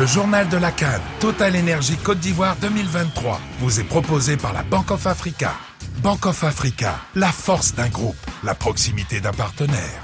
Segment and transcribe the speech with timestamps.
[0.00, 4.62] Le journal de la Cannes, Total Énergie Côte d'Ivoire 2023, vous est proposé par la
[4.62, 5.52] Bank of Africa.
[6.02, 10.00] Bank of Africa, la force d'un groupe, la proximité d'un partenaire.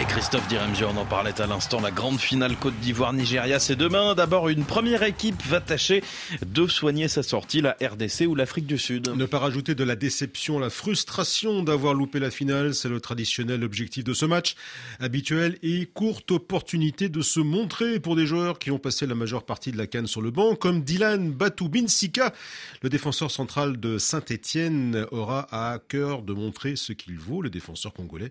[0.00, 4.14] Et Christophe Diremji, on en parlait à l'instant, la grande finale Côte d'Ivoire-Nigeria, c'est demain.
[4.14, 6.02] D'abord, une première équipe va tâcher
[6.46, 9.08] de soigner sa sortie, la RDC ou l'Afrique du Sud.
[9.14, 13.62] Ne pas rajouter de la déception, la frustration d'avoir loupé la finale, c'est le traditionnel
[13.64, 14.54] objectif de ce match.
[14.98, 19.44] Habituel et courte opportunité de se montrer pour des joueurs qui ont passé la majeure
[19.44, 22.32] partie de la canne sur le banc, comme Dylan Batou-Binsika.
[22.80, 27.92] Le défenseur central de Saint-Etienne aura à cœur de montrer ce qu'il vaut, le défenseur
[27.92, 28.30] congolais,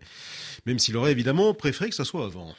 [0.65, 2.53] même s'il aurait évidemment préféré que ça soit avant.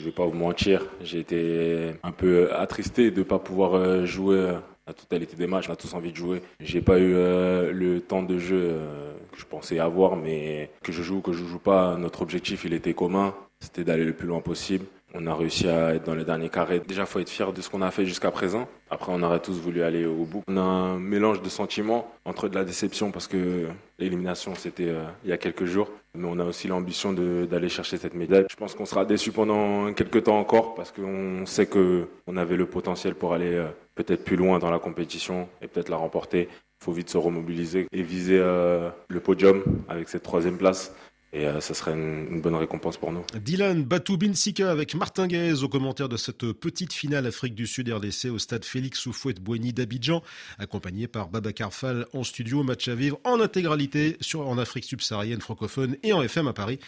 [0.00, 4.04] Je vais pas vous mentir, j'ai été un peu attristé de ne pas pouvoir euh,
[4.04, 4.52] jouer
[4.86, 5.68] la totalité des matchs.
[5.68, 6.42] On a tous envie de jouer.
[6.60, 10.92] J'ai pas eu euh, le temps de jeu euh, que je pensais avoir, mais que
[10.92, 14.12] je joue ou que je joue pas, notre objectif il était commun, c'était d'aller le
[14.12, 14.86] plus loin possible.
[15.18, 16.80] On a réussi à être dans les derniers carrés.
[16.80, 18.68] Déjà, faut être fier de ce qu'on a fait jusqu'à présent.
[18.90, 20.42] Après, on aurait tous voulu aller au bout.
[20.46, 23.66] On a un mélange de sentiments entre de la déception parce que
[23.98, 25.90] l'élimination, c'était euh, il y a quelques jours.
[26.14, 28.44] Mais on a aussi l'ambition d'aller chercher cette médaille.
[28.50, 32.66] Je pense qu'on sera déçu pendant quelques temps encore parce qu'on sait qu'on avait le
[32.66, 36.48] potentiel pour aller euh, peut-être plus loin dans la compétition et peut-être la remporter.
[36.80, 40.94] Il faut vite se remobiliser et viser euh, le podium avec cette troisième place.
[41.32, 43.24] Et euh, ça serait une, bonne récompense pour nous.
[43.34, 48.26] Dylan Batou-Binsika avec Martin Guez au commentaire de cette petite finale Afrique du Sud RDC
[48.30, 50.22] au stade Félix Soufouette-Boigny d'Abidjan,
[50.58, 52.62] accompagné par Baba Carfal en studio.
[52.62, 56.78] Match à vivre en intégralité sur, en Afrique subsaharienne francophone et en FM à Paris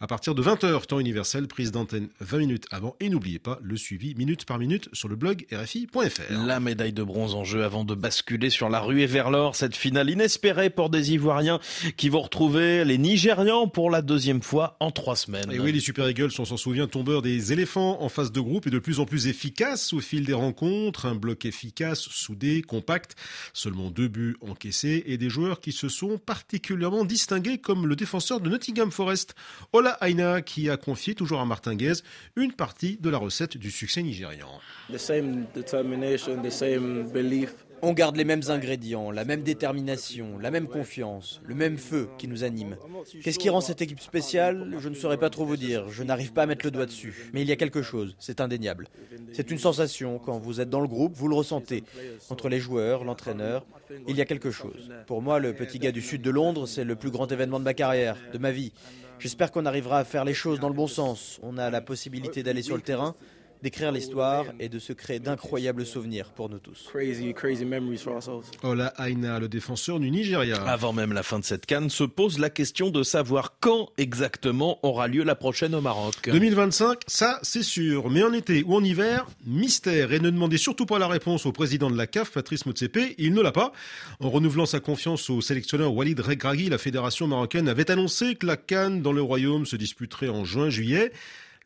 [0.00, 2.96] à partir de 20h, temps universel, prise d'antenne 20 minutes avant.
[3.00, 6.46] Et n'oubliez pas le suivi minute par minute sur le blog RFI.fr.
[6.46, 9.56] La médaille de bronze en jeu avant de basculer sur la rue et vers l'or.
[9.56, 11.60] Cette finale inespérée pour des Ivoiriens
[11.96, 15.50] qui vont retrouver les Nigérians pour la la deuxième fois en trois semaines.
[15.50, 18.66] Et oui, les Super Eagles, on s'en souvient, tombeurs des éléphants en phase de groupe
[18.66, 21.06] et de plus en plus efficaces au fil des rencontres.
[21.06, 23.14] Un bloc efficace, soudé, compact,
[23.54, 28.38] seulement deux buts encaissés et des joueurs qui se sont particulièrement distingués comme le défenseur
[28.40, 29.34] de Nottingham Forest,
[29.72, 31.94] Ola Aina, qui a confié toujours à Martin Guez
[32.36, 34.60] une partie de la recette du succès nigérian.
[34.92, 37.54] The same determination, the same belief.
[37.82, 42.26] On garde les mêmes ingrédients, la même détermination, la même confiance, le même feu qui
[42.26, 42.76] nous anime.
[43.22, 46.32] Qu'est-ce qui rend cette équipe spéciale Je ne saurais pas trop vous dire, je n'arrive
[46.32, 47.30] pas à mettre le doigt dessus.
[47.32, 48.88] Mais il y a quelque chose, c'est indéniable.
[49.32, 51.84] C'est une sensation, quand vous êtes dans le groupe, vous le ressentez.
[52.30, 53.66] Entre les joueurs, l'entraîneur,
[54.08, 54.90] il y a quelque chose.
[55.06, 57.64] Pour moi, le petit gars du sud de Londres, c'est le plus grand événement de
[57.64, 58.72] ma carrière, de ma vie.
[59.18, 61.40] J'espère qu'on arrivera à faire les choses dans le bon sens.
[61.42, 63.14] On a la possibilité d'aller sur le terrain,
[63.62, 66.88] d'écrire l'histoire et de se créer d'incroyables souvenirs pour nous tous.
[66.92, 68.50] Crazy, crazy memories for ourselves.
[68.62, 70.62] Ola Aina, le défenseur du Nigeria.
[70.62, 74.78] Avant même la fin de cette canne, se pose la question de savoir quand exactement
[74.82, 76.14] aura lieu la prochaine au Maroc.
[76.24, 78.10] 2025, ça c'est sûr.
[78.10, 80.12] Mais en été ou en hiver, mystère.
[80.12, 83.34] Et ne demandez surtout pas la réponse au président de la CAF, Patrice Motsepe, il
[83.34, 83.72] ne l'a pas.
[84.20, 88.56] En renouvelant sa confiance au sélectionneur Walid Regragui, la fédération marocaine avait annoncé que la
[88.56, 91.12] canne dans le royaume se disputerait en juin-juillet.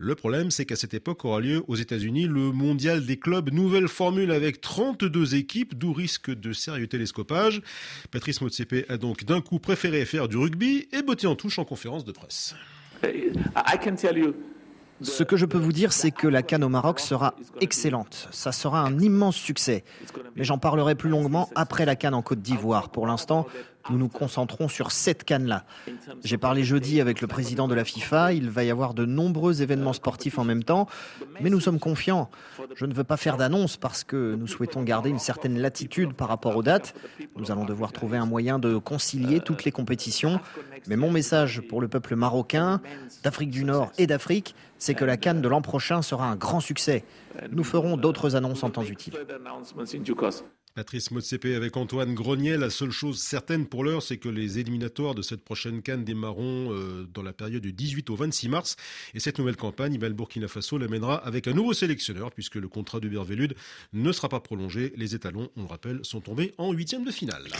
[0.03, 3.87] Le problème, c'est qu'à cette époque aura lieu aux États-Unis le mondial des clubs, nouvelle
[3.87, 7.61] formule avec 32 équipes, d'où risque de sérieux télescopage.
[8.11, 11.67] Patrice Motsepe a donc d'un coup préféré faire du rugby et botter en touche en
[11.67, 12.55] conférence de presse.
[15.03, 18.29] Ce que je peux vous dire, c'est que la canne au Maroc sera excellente.
[18.31, 19.85] Ça sera un immense succès.
[20.35, 22.89] Mais j'en parlerai plus longuement après la canne en Côte d'Ivoire.
[22.89, 23.47] Pour l'instant,
[23.89, 25.65] nous nous concentrons sur cette canne-là.
[26.25, 28.33] J'ai parlé jeudi avec le président de la FIFA.
[28.33, 30.87] Il va y avoir de nombreux événements sportifs en même temps.
[31.41, 32.31] Mais nous sommes confiants.
[32.75, 36.29] Je ne veux pas faire d'annonce parce que nous souhaitons garder une certaine latitude par
[36.29, 36.95] rapport aux dates.
[37.37, 40.41] Nous allons devoir trouver un moyen de concilier toutes les compétitions.
[40.87, 42.81] Mais mon message pour le peuple marocain,
[43.23, 46.61] d'Afrique du Nord et d'Afrique, c'est que la canne de l'an prochain sera un grand
[46.61, 47.05] succès.
[47.51, 49.15] Nous ferons d'autres annonces en temps utile.
[50.75, 52.57] Patrice Motsepe avec Antoine Grenier.
[52.57, 56.73] La seule chose certaine pour l'heure, c'est que les éliminatoires de cette prochaine canne démarreront
[56.73, 58.77] euh, dans la période du 18 au 26 mars.
[59.15, 63.01] Et cette nouvelle campagne, le Burkina Faso l'amènera avec un nouveau sélectionneur, puisque le contrat
[63.01, 63.55] de Bervelude
[63.93, 64.93] ne sera pas prolongé.
[64.97, 67.51] Les étalons, on le rappelle, sont tombés en huitième de finale.